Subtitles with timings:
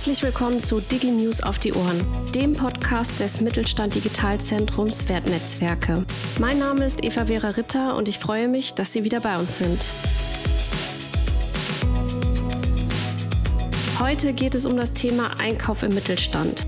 [0.00, 2.00] Herzlich willkommen zu DigiNews auf die Ohren,
[2.34, 6.06] dem Podcast des Mittelstand Digitalzentrums Wertnetzwerke.
[6.38, 9.58] Mein Name ist Eva Vera Ritter und ich freue mich, dass Sie wieder bei uns
[9.58, 9.92] sind.
[13.98, 16.66] Heute geht es um das Thema Einkauf im Mittelstand.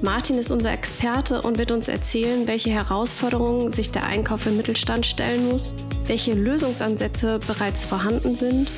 [0.00, 5.04] Martin ist unser Experte und wird uns erzählen, welche Herausforderungen sich der Einkauf im Mittelstand
[5.04, 5.74] stellen muss,
[6.04, 8.70] welche Lösungsansätze bereits vorhanden sind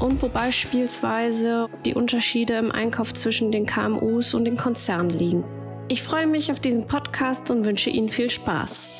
[0.00, 5.44] und wo beispielsweise die Unterschiede im Einkauf zwischen den KMUs und den Konzernen liegen.
[5.88, 8.90] Ich freue mich auf diesen Podcast und wünsche Ihnen viel Spaß.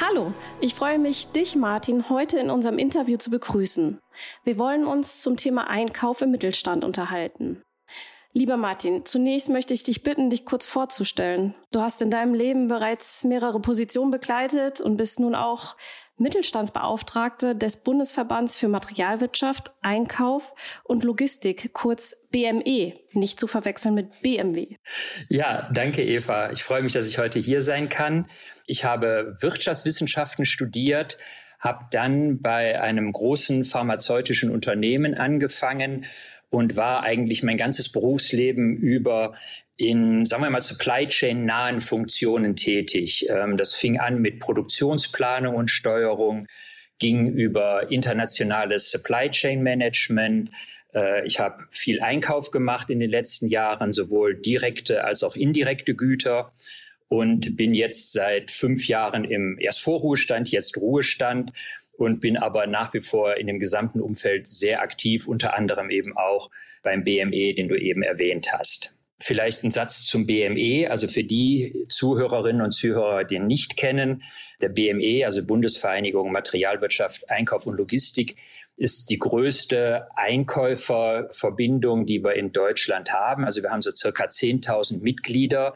[0.00, 4.00] Hallo, ich freue mich, dich, Martin, heute in unserem Interview zu begrüßen.
[4.44, 7.62] Wir wollen uns zum Thema Einkauf im Mittelstand unterhalten.
[8.32, 11.54] Lieber Martin, zunächst möchte ich dich bitten, dich kurz vorzustellen.
[11.72, 15.76] Du hast in deinem Leben bereits mehrere Positionen begleitet und bist nun auch
[16.16, 24.76] Mittelstandsbeauftragte des Bundesverbands für Materialwirtschaft, Einkauf und Logistik, kurz BME, nicht zu verwechseln mit BMW.
[25.28, 26.52] Ja, danke Eva.
[26.52, 28.26] Ich freue mich, dass ich heute hier sein kann.
[28.66, 31.18] Ich habe Wirtschaftswissenschaften studiert,
[31.58, 36.06] habe dann bei einem großen pharmazeutischen Unternehmen angefangen
[36.50, 39.34] und war eigentlich mein ganzes Berufsleben über
[39.76, 43.26] in, sagen wir mal, Supply Chain nahen Funktionen tätig.
[43.30, 46.46] Ähm, das fing an mit Produktionsplanung und Steuerung,
[46.98, 50.50] ging über internationales Supply Chain Management.
[50.94, 55.94] Äh, ich habe viel Einkauf gemacht in den letzten Jahren, sowohl direkte als auch indirekte
[55.94, 56.50] Güter
[57.08, 61.52] und bin jetzt seit fünf Jahren im erst Vorruhestand, jetzt Ruhestand
[62.00, 66.16] und bin aber nach wie vor in dem gesamten Umfeld sehr aktiv, unter anderem eben
[66.16, 66.50] auch
[66.82, 68.96] beim BME, den du eben erwähnt hast.
[69.18, 74.22] Vielleicht ein Satz zum BME, also für die Zuhörerinnen und Zuhörer, die ihn nicht kennen.
[74.62, 78.36] Der BME, also Bundesvereinigung Materialwirtschaft, Einkauf und Logistik,
[78.80, 83.44] ist die größte Einkäuferverbindung, die wir in Deutschland haben.
[83.44, 85.74] Also wir haben so circa 10.000 Mitglieder,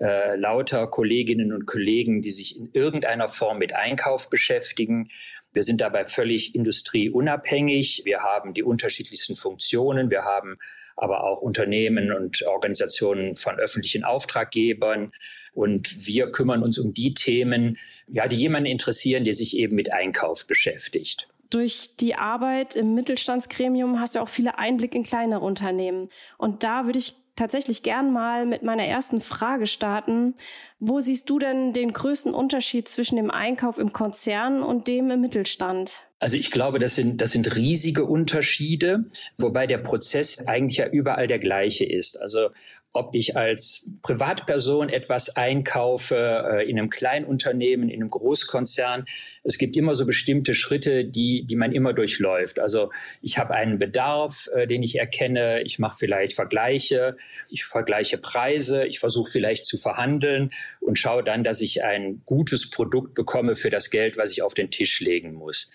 [0.00, 5.10] äh, lauter Kolleginnen und Kollegen, die sich in irgendeiner Form mit Einkauf beschäftigen.
[5.52, 8.02] Wir sind dabei völlig industrieunabhängig.
[8.04, 10.10] Wir haben die unterschiedlichsten Funktionen.
[10.12, 10.56] Wir haben
[10.94, 15.10] aber auch Unternehmen und Organisationen von öffentlichen Auftraggebern.
[15.54, 19.92] Und wir kümmern uns um die Themen, ja, die jemanden interessieren, der sich eben mit
[19.92, 21.26] Einkauf beschäftigt.
[21.50, 26.08] Durch die Arbeit im Mittelstandsgremium hast du auch viele Einblicke in kleinere Unternehmen.
[26.38, 30.34] Und da würde ich tatsächlich gern mal mit meiner ersten Frage starten.
[30.78, 35.20] Wo siehst du denn den größten Unterschied zwischen dem Einkauf im Konzern und dem im
[35.20, 36.04] Mittelstand?
[36.24, 39.04] Also ich glaube, das sind, das sind riesige Unterschiede,
[39.36, 42.18] wobei der Prozess eigentlich ja überall der gleiche ist.
[42.18, 42.48] Also
[42.94, 46.16] ob ich als Privatperson etwas einkaufe,
[46.50, 49.04] äh, in einem Kleinunternehmen, in einem Großkonzern.
[49.42, 52.58] Es gibt immer so bestimmte Schritte, die, die man immer durchläuft.
[52.58, 55.60] Also ich habe einen Bedarf, äh, den ich erkenne.
[55.60, 57.18] Ich mache vielleicht Vergleiche.
[57.50, 58.86] Ich vergleiche Preise.
[58.86, 63.68] Ich versuche vielleicht zu verhandeln und schaue dann, dass ich ein gutes Produkt bekomme für
[63.68, 65.70] das Geld, was ich auf den Tisch legen muss.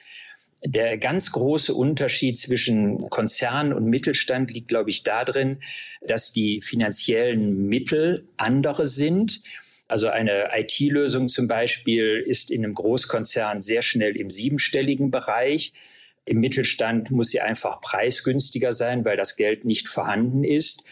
[0.64, 5.60] Der ganz große Unterschied zwischen Konzern und Mittelstand liegt, glaube ich, darin,
[6.02, 9.42] dass die finanziellen Mittel andere sind.
[9.88, 15.74] Also eine IT-Lösung zum Beispiel ist in einem Großkonzern sehr schnell im siebenstelligen Bereich.
[16.26, 20.84] Im Mittelstand muss sie einfach preisgünstiger sein, weil das Geld nicht vorhanden ist.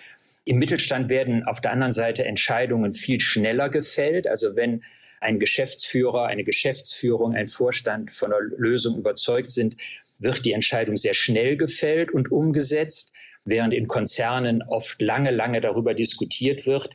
[0.46, 4.28] Im Mittelstand werden auf der anderen Seite Entscheidungen viel schneller gefällt.
[4.28, 4.82] Also wenn
[5.20, 9.78] ein Geschäftsführer, eine Geschäftsführung, ein Vorstand von der Lösung überzeugt sind,
[10.20, 13.14] wird die Entscheidung sehr schnell gefällt und umgesetzt,
[13.46, 16.90] während in Konzernen oft lange, lange darüber diskutiert wird.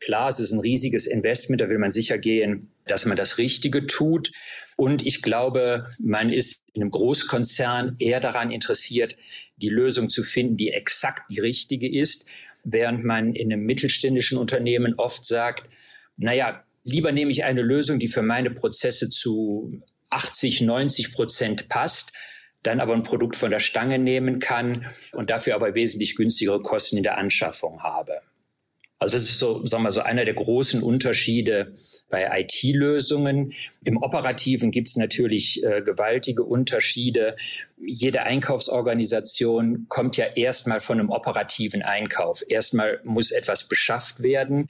[0.00, 3.86] Klar, es ist ein riesiges Investment, da will man sicher gehen, dass man das Richtige
[3.86, 4.32] tut.
[4.76, 9.16] Und ich glaube, man ist in einem Großkonzern eher daran interessiert,
[9.56, 12.28] die Lösung zu finden, die exakt die richtige ist,
[12.62, 15.68] während man in einem mittelständischen Unternehmen oft sagt,
[16.16, 22.12] naja, Lieber nehme ich eine Lösung, die für meine Prozesse zu 80, 90 Prozent passt,
[22.62, 26.96] dann aber ein Produkt von der Stange nehmen kann und dafür aber wesentlich günstigere Kosten
[26.96, 28.22] in der Anschaffung habe.
[29.00, 31.74] Also das ist so, sagen wir so, einer der großen Unterschiede
[32.10, 33.52] bei IT-Lösungen.
[33.84, 37.36] Im Operativen gibt es natürlich äh, gewaltige Unterschiede.
[37.76, 42.42] Jede Einkaufsorganisation kommt ja erstmal von einem operativen Einkauf.
[42.48, 44.68] Erstmal muss etwas beschafft werden.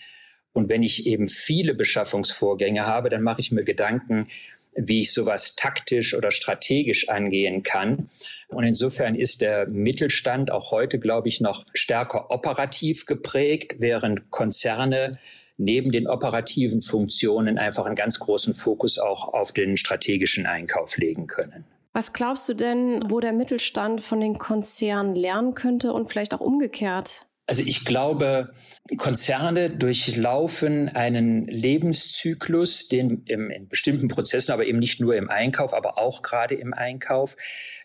[0.52, 4.26] Und wenn ich eben viele Beschaffungsvorgänge habe, dann mache ich mir Gedanken,
[4.74, 8.08] wie ich sowas taktisch oder strategisch angehen kann.
[8.48, 15.18] Und insofern ist der Mittelstand auch heute, glaube ich, noch stärker operativ geprägt, während Konzerne
[15.56, 21.26] neben den operativen Funktionen einfach einen ganz großen Fokus auch auf den strategischen Einkauf legen
[21.26, 21.64] können.
[21.92, 26.40] Was glaubst du denn, wo der Mittelstand von den Konzernen lernen könnte und vielleicht auch
[26.40, 27.26] umgekehrt?
[27.48, 28.52] Also ich glaube,
[28.98, 35.72] Konzerne durchlaufen einen Lebenszyklus, den im, in bestimmten Prozessen, aber eben nicht nur im Einkauf,
[35.72, 37.36] aber auch gerade im Einkauf,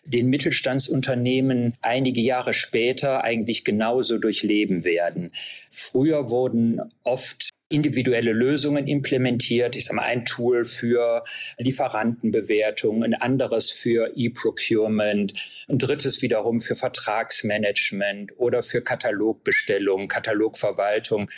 [0.04, 5.32] den Mittelstandsunternehmen einige Jahre später eigentlich genauso durchleben werden.
[5.70, 9.76] Früher wurden oft individuelle Lösungen implementiert.
[9.76, 11.24] Ich sage mal, ein Tool für
[11.58, 15.34] Lieferantenbewertung, ein anderes für E-Procurement,
[15.68, 21.30] ein drittes wiederum für Vertragsmanagement oder für Katalogbestellung, Katalogverwaltung.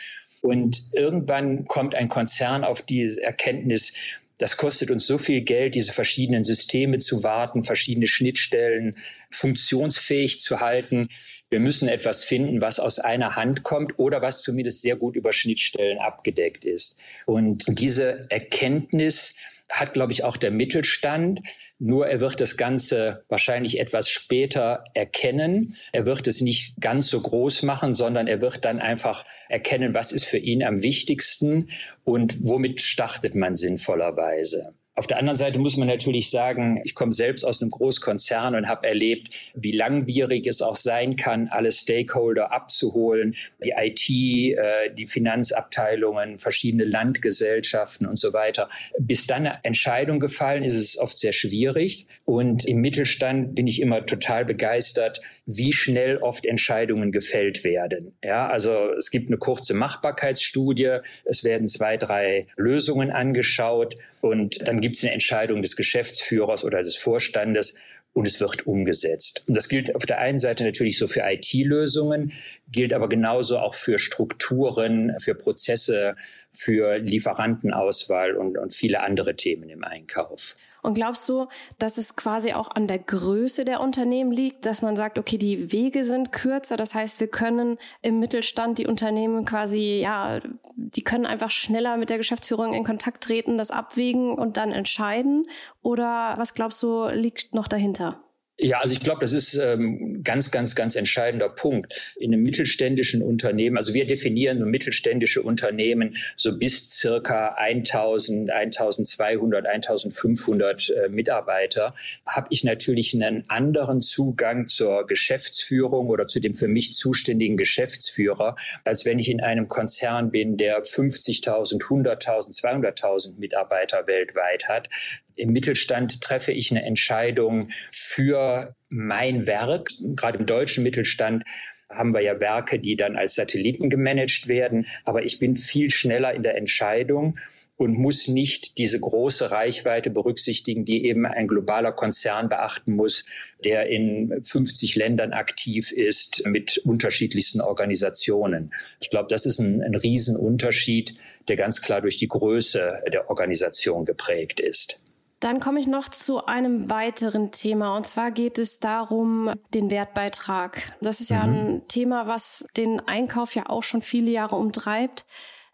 [0.43, 3.94] Und irgendwann kommt ein Konzern auf die Erkenntnis,
[4.38, 8.94] das kostet uns so viel Geld, diese verschiedenen Systeme zu warten, verschiedene Schnittstellen
[9.31, 11.08] funktionsfähig zu halten.
[11.48, 15.32] Wir müssen etwas finden, was aus einer Hand kommt oder was zumindest sehr gut über
[15.32, 17.00] Schnittstellen abgedeckt ist.
[17.26, 19.34] Und diese Erkenntnis
[19.70, 21.40] hat, glaube ich, auch der Mittelstand.
[21.78, 25.75] Nur er wird das Ganze wahrscheinlich etwas später erkennen.
[25.93, 30.12] Er wird es nicht ganz so groß machen, sondern er wird dann einfach erkennen, was
[30.12, 31.69] ist für ihn am wichtigsten
[32.04, 34.75] und womit startet man sinnvollerweise.
[34.98, 38.66] Auf der anderen Seite muss man natürlich sagen, ich komme selbst aus einem Großkonzern und
[38.66, 45.06] habe erlebt, wie langwierig es auch sein kann, alle Stakeholder abzuholen, die IT, äh, die
[45.06, 48.70] Finanzabteilungen, verschiedene Landgesellschaften und so weiter.
[48.98, 52.06] Bis dann eine Entscheidung gefallen ist, ist es oft sehr schwierig.
[52.25, 58.16] Und im Mittelstand bin ich immer total begeistert, wie schnell oft Entscheidungen gefällt werden.
[58.25, 64.81] Ja, also es gibt eine kurze Machbarkeitsstudie, es werden zwei, drei Lösungen angeschaut und dann
[64.87, 67.75] gibt es eine Entscheidung des Geschäftsführers oder des Vorstandes
[68.12, 69.43] und es wird umgesetzt.
[69.49, 72.33] Und das gilt auf der einen Seite natürlich so für IT-Lösungen,
[72.71, 76.15] gilt aber genauso auch für Strukturen, für Prozesse,
[76.53, 80.55] für Lieferantenauswahl und, und viele andere Themen im Einkauf.
[80.87, 81.49] Und glaubst du,
[81.81, 85.73] dass es quasi auch an der Größe der Unternehmen liegt, dass man sagt, okay, die
[85.73, 90.38] Wege sind kürzer, das heißt, wir können im Mittelstand die Unternehmen quasi, ja,
[90.77, 95.49] die können einfach schneller mit der Geschäftsführung in Kontakt treten, das abwägen und dann entscheiden?
[95.83, 98.23] Oder was glaubst du, liegt noch dahinter?
[98.58, 102.14] Ja, also ich glaube, das ist ähm, ganz, ganz, ganz entscheidender Punkt.
[102.17, 109.67] In einem mittelständischen Unternehmen, also wir definieren so mittelständische Unternehmen so bis circa 1000, 1200,
[109.67, 111.94] 1500 äh, Mitarbeiter,
[112.26, 118.56] habe ich natürlich einen anderen Zugang zur Geschäftsführung oder zu dem für mich zuständigen Geschäftsführer,
[118.85, 124.88] als wenn ich in einem Konzern bin, der 50.000, 100.000, 200.000 Mitarbeiter weltweit hat
[125.37, 129.91] im Mittelstand treffe ich eine Entscheidung für mein Werk.
[130.17, 131.44] Gerade im deutschen Mittelstand
[131.88, 134.87] haben wir ja Werke, die dann als Satelliten gemanagt werden.
[135.05, 137.38] Aber ich bin viel schneller in der Entscheidung
[137.77, 143.25] und muss nicht diese große Reichweite berücksichtigen, die eben ein globaler Konzern beachten muss,
[143.65, 148.73] der in 50 Ländern aktiv ist mit unterschiedlichsten Organisationen.
[149.00, 151.15] Ich glaube, das ist ein, ein Riesenunterschied,
[151.49, 155.00] der ganz klar durch die Größe der Organisation geprägt ist.
[155.41, 160.97] Dann komme ich noch zu einem weiteren Thema und zwar geht es darum, den Wertbeitrag.
[161.03, 161.55] Das ist ja mhm.
[161.55, 165.27] ein Thema, was den Einkauf ja auch schon viele Jahre umtreibt.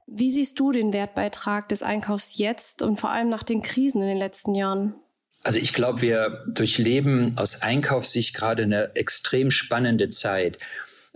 [0.06, 4.08] Wie siehst du den Wertbeitrag des Einkaufs jetzt und vor allem nach den Krisen in
[4.08, 4.94] den letzten Jahren?
[5.44, 10.58] Also ich glaube, wir durchleben aus Einkaufssicht gerade eine extrem spannende Zeit.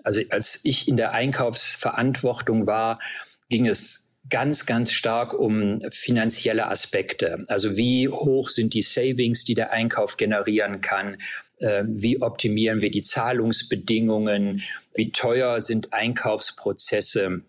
[0.02, 3.00] Also als ich in der Einkaufsverantwortung war,
[3.48, 7.42] ging es ganz, ganz stark um finanzielle Aspekte.
[7.48, 11.18] Also wie hoch sind die Savings, die der Einkauf generieren kann?
[11.60, 14.62] Ähm, wie optimieren wir die Zahlungsbedingungen?
[14.94, 17.42] Wie teuer sind Einkaufsprozesse?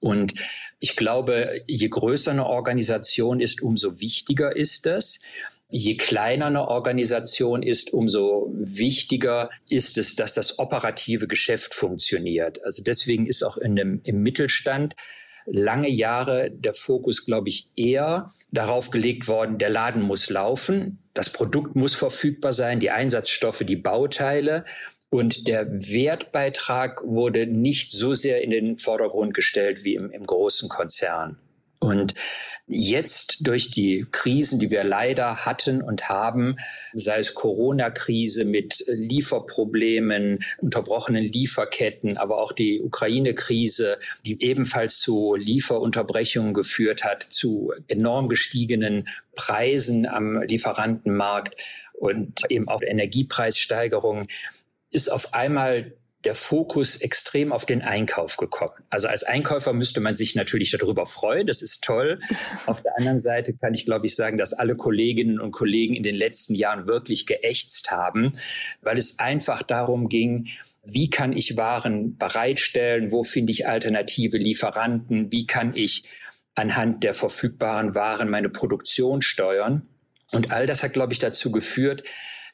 [0.00, 0.34] Und
[0.80, 5.20] ich glaube, je größer eine Organisation ist, umso wichtiger ist es.
[5.70, 12.62] Je kleiner eine Organisation ist, umso wichtiger ist es, dass das operative Geschäft funktioniert.
[12.64, 14.94] Also deswegen ist auch in dem, im Mittelstand
[15.46, 21.30] lange Jahre der Fokus, glaube ich, eher darauf gelegt worden, der Laden muss laufen, das
[21.30, 24.64] Produkt muss verfügbar sein, die Einsatzstoffe, die Bauteile.
[25.10, 30.68] Und der Wertbeitrag wurde nicht so sehr in den Vordergrund gestellt wie im, im großen
[30.68, 31.38] Konzern.
[31.84, 32.14] Und
[32.66, 36.56] jetzt durch die Krisen, die wir leider hatten und haben,
[36.94, 46.54] sei es Corona-Krise mit Lieferproblemen, unterbrochenen Lieferketten, aber auch die Ukraine-Krise, die ebenfalls zu Lieferunterbrechungen
[46.54, 51.60] geführt hat, zu enorm gestiegenen Preisen am Lieferantenmarkt
[51.92, 54.26] und eben auch Energiepreissteigerungen,
[54.90, 55.92] ist auf einmal
[56.24, 58.74] der Fokus extrem auf den Einkauf gekommen.
[58.90, 62.18] Also als Einkäufer müsste man sich natürlich darüber freuen, das ist toll.
[62.66, 66.02] Auf der anderen Seite kann ich, glaube ich, sagen, dass alle Kolleginnen und Kollegen in
[66.02, 68.32] den letzten Jahren wirklich geächtzt haben,
[68.80, 70.48] weil es einfach darum ging,
[70.84, 76.04] wie kann ich Waren bereitstellen, wo finde ich alternative Lieferanten, wie kann ich
[76.54, 79.88] anhand der verfügbaren Waren meine Produktion steuern.
[80.30, 82.02] Und all das hat, glaube ich, dazu geführt,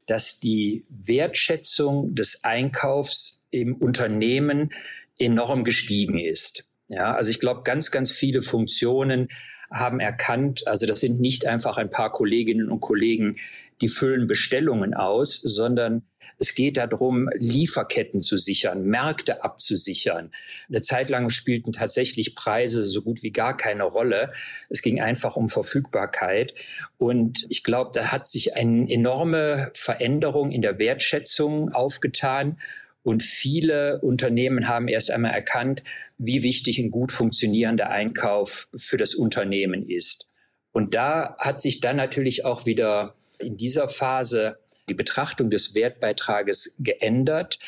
[0.07, 4.71] dass die Wertschätzung des Einkaufs im Unternehmen
[5.19, 6.69] enorm gestiegen ist.
[6.88, 9.28] Ja, also ich glaube, ganz, ganz viele Funktionen
[9.73, 13.37] haben erkannt, also das sind nicht einfach ein paar Kolleginnen und Kollegen,
[13.80, 16.02] die füllen Bestellungen aus, sondern
[16.38, 20.33] es geht darum, Lieferketten zu sichern, Märkte abzusichern.
[20.69, 24.33] Eine Zeit lang spielten tatsächlich Preise so gut wie gar keine Rolle.
[24.69, 26.54] Es ging einfach um Verfügbarkeit.
[26.99, 32.59] Und ich glaube, da hat sich eine enorme Veränderung in der Wertschätzung aufgetan.
[33.02, 35.83] Und viele Unternehmen haben erst einmal erkannt,
[36.19, 40.28] wie wichtig ein gut funktionierender Einkauf für das Unternehmen ist.
[40.73, 46.76] Und da hat sich dann natürlich auch wieder in dieser Phase die Betrachtung des Wertbeitrages
[46.80, 47.59] geändert.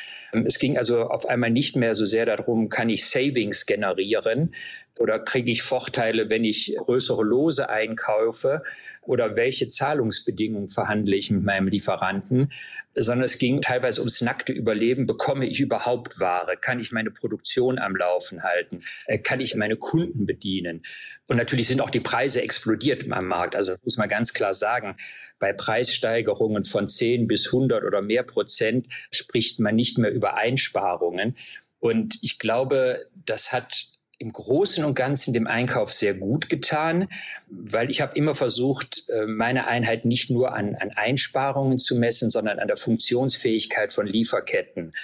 [0.44, 4.54] Es ging also auf einmal nicht mehr so sehr darum, kann ich Savings generieren,
[4.98, 8.62] oder kriege ich Vorteile, wenn ich größere Lose einkaufe?
[9.04, 12.52] Oder welche Zahlungsbedingungen verhandle ich mit meinem Lieferanten?
[12.94, 15.06] Sondern es ging teilweise ums nackte Überleben.
[15.06, 16.56] Bekomme ich überhaupt Ware?
[16.60, 18.80] Kann ich meine Produktion am Laufen halten?
[19.06, 20.82] Äh, kann ich meine Kunden bedienen?
[21.26, 23.56] Und natürlich sind auch die Preise explodiert am Markt.
[23.56, 24.96] Also muss man ganz klar sagen,
[25.38, 31.36] bei Preissteigerungen von 10 bis 100 oder mehr Prozent spricht man nicht mehr über Einsparungen.
[31.80, 33.91] Und ich glaube, das hat
[34.22, 37.08] im Großen und Ganzen dem Einkauf sehr gut getan,
[37.48, 42.30] weil ich habe immer versucht, äh, meine Einheit nicht nur an, an Einsparungen zu messen,
[42.30, 44.94] sondern an der Funktionsfähigkeit von Lieferketten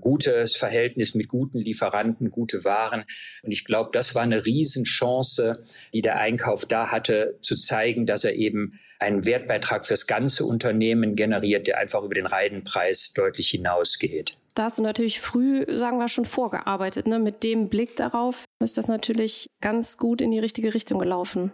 [0.00, 3.04] gutes Verhältnis mit guten Lieferanten, gute Waren.
[3.42, 5.60] Und ich glaube, das war eine Riesenchance,
[5.92, 11.16] die der Einkauf da hatte, zu zeigen, dass er eben einen Wertbeitrag fürs ganze Unternehmen
[11.16, 14.36] generiert, der einfach über den Reihenpreis deutlich hinausgeht.
[14.58, 17.06] Da hast du natürlich früh, sagen wir schon, vorgearbeitet.
[17.06, 17.20] Ne?
[17.20, 21.52] Mit dem Blick darauf ist das natürlich ganz gut in die richtige Richtung gelaufen.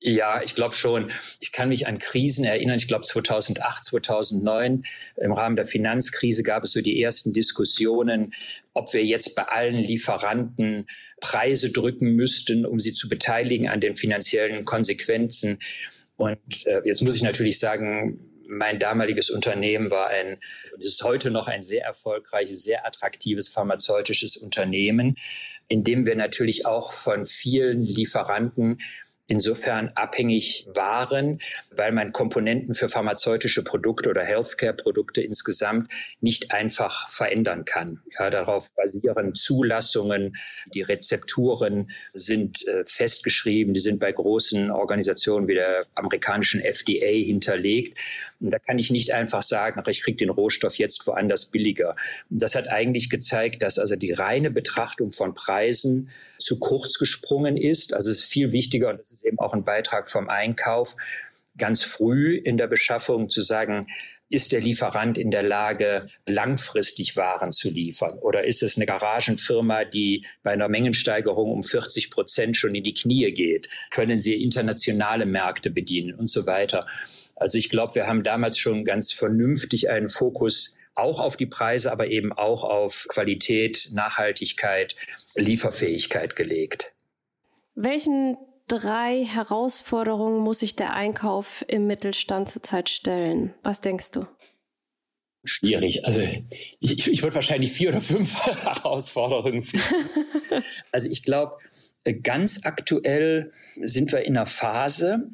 [0.00, 1.10] Ja, ich glaube schon.
[1.40, 2.76] Ich kann mich an Krisen erinnern.
[2.76, 4.84] Ich glaube 2008, 2009
[5.16, 8.32] im Rahmen der Finanzkrise gab es so die ersten Diskussionen,
[8.72, 10.86] ob wir jetzt bei allen Lieferanten
[11.20, 15.58] Preise drücken müssten, um sie zu beteiligen an den finanziellen Konsequenzen.
[16.16, 20.38] Und äh, jetzt muss ich natürlich sagen, mein damaliges Unternehmen war ein,
[20.78, 25.16] ist heute noch ein sehr erfolgreiches, sehr attraktives pharmazeutisches Unternehmen,
[25.68, 28.78] in dem wir natürlich auch von vielen Lieferanten
[29.26, 37.64] insofern abhängig waren, weil man Komponenten für pharmazeutische Produkte oder Healthcare-Produkte insgesamt nicht einfach verändern
[37.64, 38.02] kann.
[38.18, 40.36] Ja, darauf basieren Zulassungen,
[40.74, 47.98] die Rezepturen sind äh, festgeschrieben, die sind bei großen Organisationen wie der amerikanischen FDA hinterlegt.
[48.50, 51.96] Da kann ich nicht einfach sagen, ach, ich kriege den Rohstoff jetzt woanders billiger.
[52.30, 57.94] Das hat eigentlich gezeigt, dass also die reine Betrachtung von Preisen zu kurz gesprungen ist.
[57.94, 60.96] Also es ist viel wichtiger, und das ist eben auch ein Beitrag vom Einkauf,
[61.56, 63.86] ganz früh in der Beschaffung zu sagen,
[64.28, 68.18] ist der Lieferant in der Lage, langfristig Waren zu liefern?
[68.18, 72.94] Oder ist es eine Garagenfirma, die bei einer Mengensteigerung um 40 Prozent schon in die
[72.94, 73.68] Knie geht?
[73.90, 76.86] Können sie internationale Märkte bedienen und so weiter?
[77.36, 81.90] Also ich glaube, wir haben damals schon ganz vernünftig einen Fokus auch auf die Preise,
[81.90, 84.94] aber eben auch auf Qualität, Nachhaltigkeit,
[85.34, 86.92] Lieferfähigkeit gelegt.
[87.74, 88.36] Welchen
[88.68, 93.54] drei Herausforderungen muss sich der Einkauf im Mittelstand zurzeit stellen?
[93.62, 94.26] Was denkst du?
[95.44, 96.06] Schwierig.
[96.06, 96.22] Also
[96.80, 99.86] ich, ich würde wahrscheinlich vier oder fünf Herausforderungen finden.
[100.90, 101.58] also ich glaube,
[102.22, 105.30] ganz aktuell sind wir in einer Phase,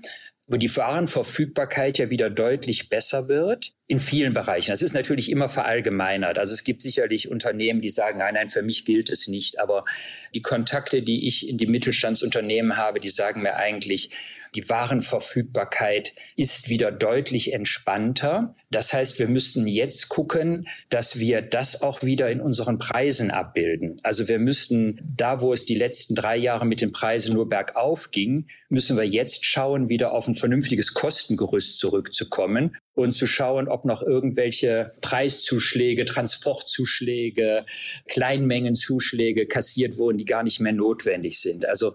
[0.47, 4.71] wo die Warenverfügbarkeit ja wieder deutlich besser wird in vielen Bereichen.
[4.71, 6.39] Das ist natürlich immer verallgemeinert.
[6.39, 9.59] Also es gibt sicherlich Unternehmen, die sagen, nein, nein, für mich gilt es nicht.
[9.59, 9.85] Aber
[10.33, 14.11] die Kontakte, die ich in die Mittelstandsunternehmen habe, die sagen mir eigentlich,
[14.55, 18.55] die Warenverfügbarkeit ist wieder deutlich entspannter.
[18.71, 23.97] Das heißt, wir müssten jetzt gucken, dass wir das auch wieder in unseren Preisen abbilden.
[24.05, 28.13] Also wir müssten da, wo es die letzten drei Jahre mit den Preisen nur bergauf
[28.13, 33.85] ging, müssen wir jetzt schauen, wieder auf ein vernünftiges Kostengerüst zurückzukommen und zu schauen, ob
[33.85, 37.65] noch irgendwelche Preiszuschläge, Transportzuschläge,
[38.09, 41.67] Kleinmengenzuschläge kassiert wurden, die gar nicht mehr notwendig sind.
[41.67, 41.95] Also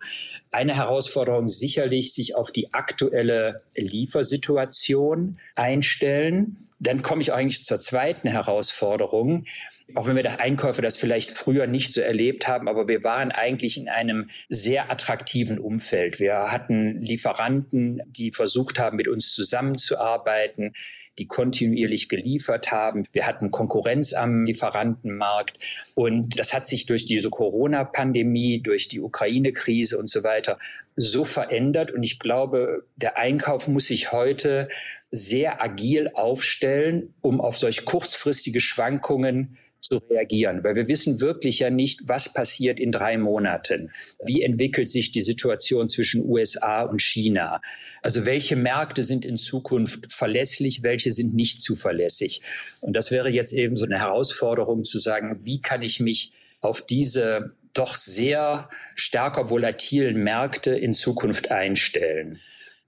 [0.51, 6.57] eine Herausforderung sicherlich, sich auf die aktuelle Liefersituation einstellen.
[6.79, 9.45] Dann komme ich eigentlich zur zweiten Herausforderung.
[9.93, 13.31] Auch wenn wir der Einkäufer das vielleicht früher nicht so erlebt haben, aber wir waren
[13.31, 16.19] eigentlich in einem sehr attraktiven Umfeld.
[16.19, 20.73] Wir hatten Lieferanten, die versucht haben, mit uns zusammenzuarbeiten
[21.17, 23.05] die kontinuierlich geliefert haben.
[23.13, 25.57] Wir hatten Konkurrenz am Lieferantenmarkt.
[25.95, 30.59] Und das hat sich durch diese Corona-Pandemie, durch die Ukraine-Krise und so weiter
[30.97, 31.91] so verändert.
[31.91, 34.67] Und ich glaube, der Einkauf muss sich heute
[35.15, 41.69] sehr agil aufstellen, um auf solch kurzfristige Schwankungen zu reagieren, weil wir wissen wirklich ja
[41.69, 43.91] nicht, was passiert in drei Monaten.
[44.23, 47.61] Wie entwickelt sich die Situation zwischen USA und China?
[48.01, 52.41] Also welche Märkte sind in Zukunft verlässlich, welche sind nicht zuverlässig?
[52.81, 56.31] Und das wäre jetzt eben so eine Herausforderung zu sagen, wie kann ich mich
[56.61, 62.39] auf diese doch sehr stärker volatilen Märkte in Zukunft einstellen?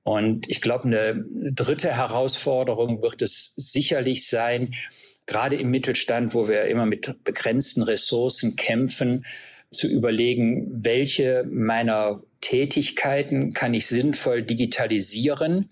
[0.08, 4.74] Und ich glaube, eine dritte Herausforderung wird es sicherlich sein,
[5.26, 9.26] gerade im Mittelstand, wo wir immer mit begrenzten Ressourcen kämpfen,
[9.70, 15.72] zu überlegen, welche meiner Tätigkeiten kann ich sinnvoll digitalisieren,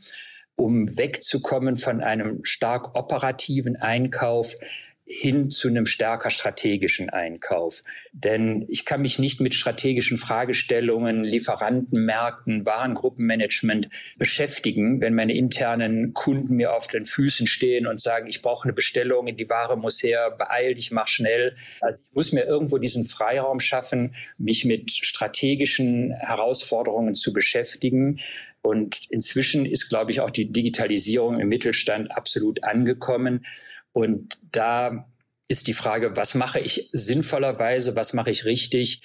[0.58, 4.58] um wegzukommen von einem stark operativen Einkauf
[5.06, 7.84] hin zu einem stärker strategischen Einkauf.
[8.12, 16.56] Denn ich kann mich nicht mit strategischen Fragestellungen, Lieferantenmärkten, Warengruppenmanagement beschäftigen, wenn meine internen Kunden
[16.56, 20.32] mir auf den Füßen stehen und sagen, ich brauche eine Bestellung, die Ware muss her,
[20.32, 21.56] beeil dich, mach schnell.
[21.82, 28.20] Also ich muss mir irgendwo diesen Freiraum schaffen, mich mit strategischen Herausforderungen zu beschäftigen.
[28.66, 33.46] Und inzwischen ist, glaube ich, auch die Digitalisierung im Mittelstand absolut angekommen.
[33.94, 35.08] Und da
[35.48, 39.04] ist die Frage, was mache ich sinnvollerweise, was mache ich richtig,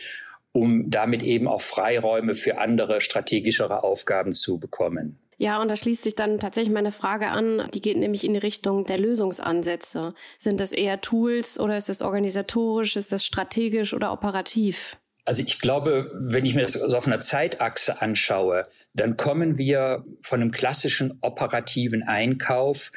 [0.52, 5.19] um damit eben auch Freiräume für andere strategischere Aufgaben zu bekommen.
[5.37, 8.40] Ja, und da schließt sich dann tatsächlich meine Frage an, die geht nämlich in die
[8.40, 10.14] Richtung der Lösungsansätze.
[10.38, 14.99] Sind das eher Tools oder ist es organisatorisch, ist das strategisch oder operativ?
[15.25, 20.40] Also ich glaube, wenn ich mir das auf einer Zeitachse anschaue, dann kommen wir von
[20.40, 22.90] einem klassischen operativen Einkauf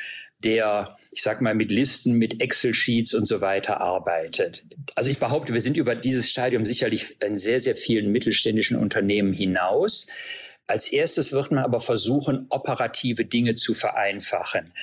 [0.43, 4.65] der, ich sag mal, mit Listen, mit Excel-Sheets und so weiter arbeitet.
[4.95, 9.33] Also ich behaupte, wir sind über dieses Stadium sicherlich in sehr, sehr vielen mittelständischen Unternehmen
[9.33, 10.07] hinaus.
[10.67, 14.73] Als erstes wird man aber versuchen, operative Dinge zu vereinfachen.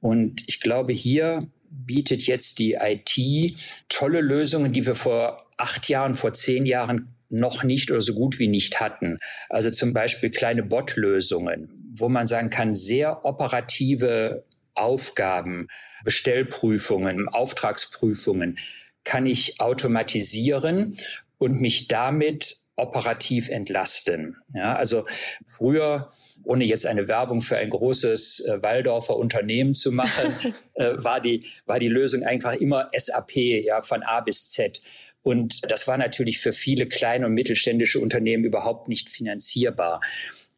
[0.00, 6.14] Und ich glaube, hier bietet jetzt die IT tolle Lösungen, die wir vor acht Jahren,
[6.14, 9.18] vor zehn Jahren noch nicht oder so gut wie nicht hatten.
[9.50, 15.68] Also zum Beispiel kleine Bot-Lösungen, wo man sagen kann, sehr operative Aufgaben,
[16.04, 18.58] Bestellprüfungen, Auftragsprüfungen
[19.04, 20.96] kann ich automatisieren
[21.38, 24.36] und mich damit operativ entlasten.
[24.54, 25.06] Ja, also
[25.44, 26.12] früher,
[26.44, 30.34] ohne jetzt eine Werbung für ein großes äh, Waldorfer Unternehmen zu machen,
[30.74, 34.82] äh, war, die, war die Lösung einfach immer SAP, ja, von A bis Z.
[35.22, 40.00] Und das war natürlich für viele kleine und mittelständische Unternehmen überhaupt nicht finanzierbar.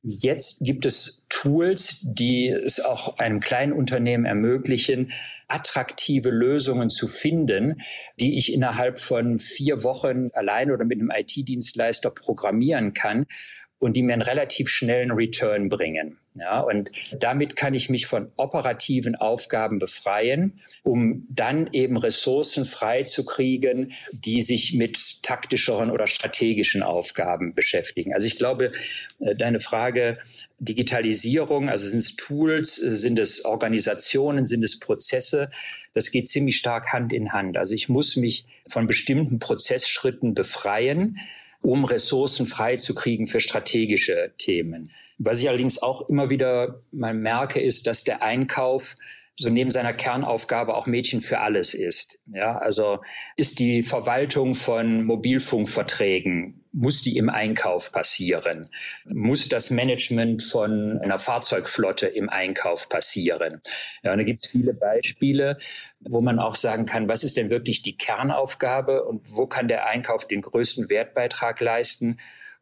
[0.03, 5.13] Jetzt gibt es Tools, die es auch einem kleinen Unternehmen ermöglichen,
[5.47, 7.83] attraktive Lösungen zu finden,
[8.19, 13.27] die ich innerhalb von vier Wochen allein oder mit einem IT-Dienstleister programmieren kann
[13.81, 16.19] und die mir einen relativ schnellen Return bringen.
[16.35, 23.03] Ja, und damit kann ich mich von operativen Aufgaben befreien, um dann eben Ressourcen frei
[23.03, 28.15] zu kriegen, die sich mit taktischeren oder strategischen Aufgaben beschäftigen.
[28.15, 28.71] Also ich glaube,
[29.19, 30.19] äh, deine Frage
[30.61, 35.51] Digitalisierung, also sind es Tools, sind es Organisationen, sind es Prozesse,
[35.95, 37.57] das geht ziemlich stark Hand in Hand.
[37.57, 41.19] Also ich muss mich von bestimmten Prozessschritten befreien,
[41.63, 44.91] um Ressourcen freizukriegen für strategische Themen.
[45.19, 48.95] Was ich allerdings auch immer wieder mal merke, ist, dass der Einkauf
[49.41, 52.21] so neben seiner Kernaufgabe auch Mädchen für alles ist.
[52.27, 52.99] Ja, also
[53.37, 58.69] ist die Verwaltung von Mobilfunkverträgen, muss die im Einkauf passieren?
[59.07, 63.63] Muss das Management von einer Fahrzeugflotte im Einkauf passieren?
[64.03, 65.57] Ja, und da gibt es viele Beispiele,
[66.01, 69.87] wo man auch sagen kann, was ist denn wirklich die Kernaufgabe und wo kann der
[69.87, 72.19] Einkauf den größten Wertbeitrag leisten?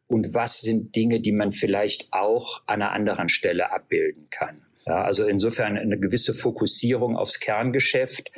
[0.07, 4.65] Und was sind Dinge, die man vielleicht auch an einer anderen Stelle abbilden kann?
[4.89, 8.31] Ja, also insofern eine gewisse Fokussierung aufs Kerngeschäft.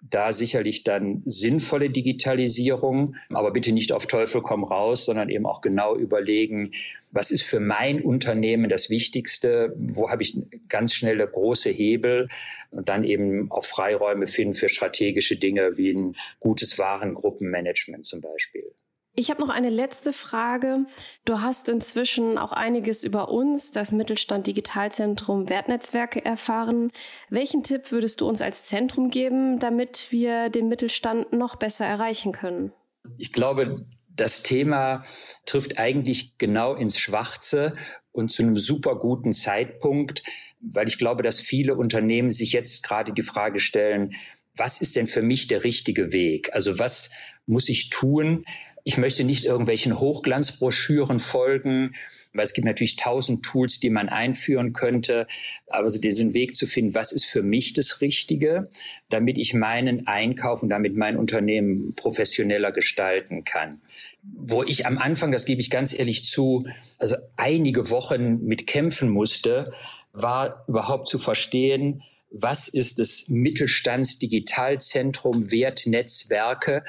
[0.00, 5.60] Da sicherlich dann sinnvolle Digitalisierung, aber bitte nicht auf Teufel komm raus, sondern eben auch
[5.60, 6.70] genau überlegen,
[7.10, 10.38] was ist für mein Unternehmen das Wichtigste, wo habe ich
[10.68, 12.28] ganz schnell der große Hebel
[12.70, 18.70] und dann eben auch Freiräume finden für strategische Dinge wie ein gutes Warengruppenmanagement zum Beispiel.
[19.18, 20.84] Ich habe noch eine letzte Frage.
[21.24, 26.92] Du hast inzwischen auch einiges über uns, das Mittelstand Digitalzentrum Wertnetzwerke, erfahren.
[27.30, 32.32] Welchen Tipp würdest du uns als Zentrum geben, damit wir den Mittelstand noch besser erreichen
[32.32, 32.72] können?
[33.16, 35.02] Ich glaube, das Thema
[35.46, 37.72] trifft eigentlich genau ins Schwarze
[38.12, 40.22] und zu einem super guten Zeitpunkt,
[40.60, 44.14] weil ich glaube, dass viele Unternehmen sich jetzt gerade die Frage stellen,
[44.54, 46.54] was ist denn für mich der richtige Weg?
[46.54, 47.10] Also was
[47.46, 48.44] muss ich tun?
[48.88, 51.90] Ich möchte nicht irgendwelchen Hochglanzbroschüren folgen,
[52.32, 55.26] weil es gibt natürlich tausend Tools, die man einführen könnte.
[55.66, 58.70] Aber so diesen Weg zu finden, was ist für mich das Richtige,
[59.08, 63.80] damit ich meinen Einkauf und damit mein Unternehmen professioneller gestalten kann.
[64.22, 66.64] Wo ich am Anfang, das gebe ich ganz ehrlich zu,
[67.00, 69.72] also einige Wochen mit kämpfen musste,
[70.12, 76.84] war überhaupt zu verstehen, was ist das Mittelstandsdigitalzentrum Wertnetzwerke?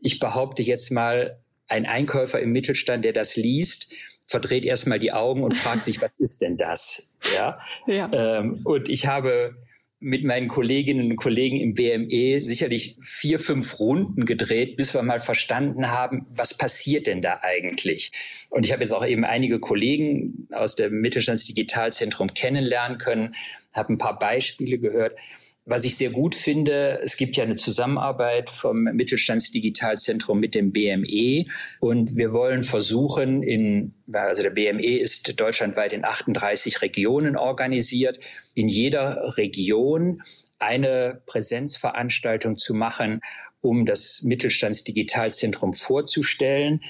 [0.00, 3.94] Ich behaupte jetzt mal, ein Einkäufer im Mittelstand, der das liest,
[4.26, 7.12] verdreht erstmal die Augen und fragt sich, was ist denn das?
[7.34, 7.60] Ja.
[7.86, 8.10] ja.
[8.12, 9.56] Ähm, und ich habe
[10.02, 15.20] mit meinen Kolleginnen und Kollegen im BME sicherlich vier, fünf Runden gedreht, bis wir mal
[15.20, 18.10] verstanden haben, was passiert denn da eigentlich?
[18.48, 23.34] Und ich habe jetzt auch eben einige Kollegen aus dem Mittelstandsdigitalzentrum kennenlernen können,
[23.74, 25.18] habe ein paar Beispiele gehört.
[25.66, 31.44] Was ich sehr gut finde, es gibt ja eine Zusammenarbeit vom Mittelstandsdigitalzentrum mit dem BME
[31.80, 38.18] und wir wollen versuchen, in, also der BME ist deutschlandweit in 38 Regionen organisiert,
[38.54, 40.22] in jeder Region
[40.58, 43.20] eine Präsenzveranstaltung zu machen,
[43.60, 46.80] um das Mittelstandsdigitalzentrum vorzustellen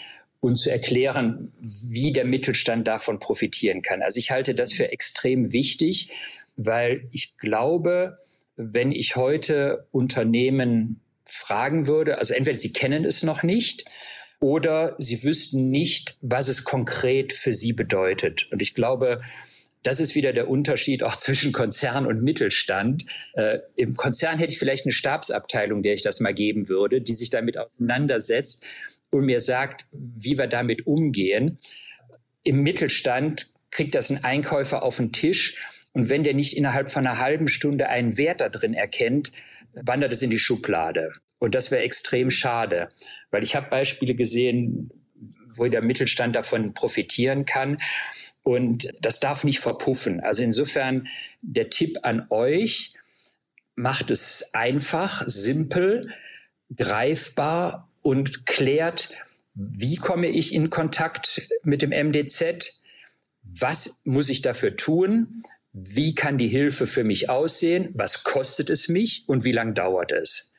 [0.40, 4.00] und zu erklären, wie der Mittelstand davon profitieren kann.
[4.00, 6.08] Also ich halte das für extrem wichtig,
[6.56, 8.18] weil ich glaube,
[8.60, 13.84] wenn ich heute Unternehmen fragen würde, also entweder sie kennen es noch nicht
[14.40, 18.48] oder sie wüssten nicht, was es konkret für sie bedeutet.
[18.50, 19.20] Und ich glaube,
[19.82, 23.06] das ist wieder der Unterschied auch zwischen Konzern und Mittelstand.
[23.34, 27.14] Äh, Im Konzern hätte ich vielleicht eine Stabsabteilung, der ich das mal geben würde, die
[27.14, 28.66] sich damit auseinandersetzt
[29.10, 31.58] und mir sagt, wie wir damit umgehen.
[32.42, 35.56] Im Mittelstand kriegt das ein Einkäufer auf den Tisch
[35.92, 39.32] und wenn der nicht innerhalb von einer halben Stunde einen Wert da drin erkennt,
[39.74, 41.12] wandert es in die Schublade.
[41.38, 42.90] Und das wäre extrem schade,
[43.30, 44.90] weil ich habe Beispiele gesehen,
[45.56, 47.78] wo der Mittelstand davon profitieren kann.
[48.42, 50.20] Und das darf nicht verpuffen.
[50.20, 51.08] Also insofern
[51.42, 52.92] der Tipp an euch,
[53.74, 56.12] macht es einfach, simpel,
[56.74, 59.10] greifbar und klärt,
[59.54, 62.80] wie komme ich in Kontakt mit dem MDZ?
[63.42, 65.42] Was muss ich dafür tun?
[65.72, 70.12] Wie kann die Hilfe für mich aussehen, was kostet es mich und wie lange dauert
[70.12, 70.54] es.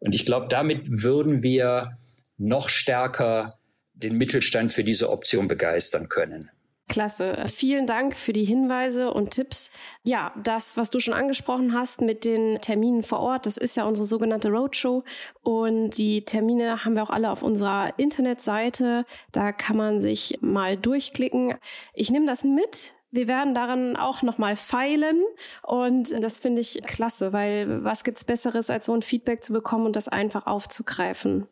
[0.00, 1.98] Und ich glaube, damit würden wir
[2.36, 3.58] noch stärker
[3.92, 6.50] den Mittelstand für diese Option begeistern können.
[6.88, 7.44] Klasse.
[7.46, 9.72] Vielen Dank für die Hinweise und Tipps.
[10.02, 13.84] Ja, das, was du schon angesprochen hast mit den Terminen vor Ort, das ist ja
[13.84, 15.02] unsere sogenannte Roadshow.
[15.42, 19.06] Und die Termine haben wir auch alle auf unserer Internetseite.
[19.32, 21.54] Da kann man sich mal durchklicken.
[21.94, 25.22] Ich nehme das mit wir werden daran auch nochmal feilen
[25.62, 29.86] und das finde ich klasse, weil was gibt's Besseres, als so ein Feedback zu bekommen
[29.86, 31.46] und das einfach aufzugreifen.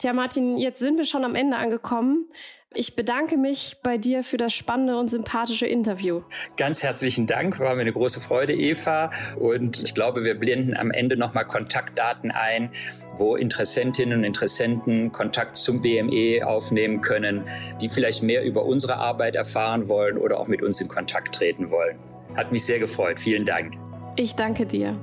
[0.00, 2.24] Tja, Martin, jetzt sind wir schon am Ende angekommen.
[2.72, 6.22] Ich bedanke mich bei dir für das spannende und sympathische Interview.
[6.56, 9.10] Ganz herzlichen Dank, war mir eine große Freude, Eva.
[9.38, 12.70] Und ich glaube, wir blenden am Ende nochmal Kontaktdaten ein,
[13.16, 17.44] wo Interessentinnen und Interessenten Kontakt zum BME aufnehmen können,
[17.82, 21.70] die vielleicht mehr über unsere Arbeit erfahren wollen oder auch mit uns in Kontakt treten
[21.70, 21.98] wollen.
[22.36, 23.20] Hat mich sehr gefreut.
[23.20, 23.74] Vielen Dank.
[24.16, 24.96] Ich danke dir.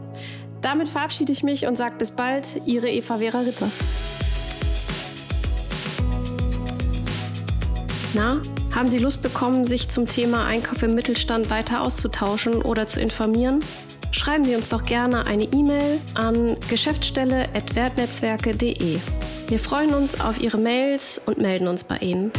[0.62, 3.70] Damit verabschiede ich mich und sage bis bald, Ihre Eva Vera Ritter.
[8.18, 8.42] Na,
[8.74, 13.60] haben Sie Lust bekommen, sich zum Thema Einkauf im Mittelstand weiter auszutauschen oder zu informieren?
[14.10, 18.98] Schreiben Sie uns doch gerne eine E-Mail an geschäftsstelle.wertnetzwerke.de.
[19.50, 22.32] Wir freuen uns auf Ihre Mails und melden uns bei Ihnen.